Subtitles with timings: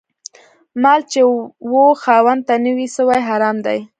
[0.81, 1.21] مال چي
[1.71, 3.79] و خاوند ته نه وي سوی، حرام دی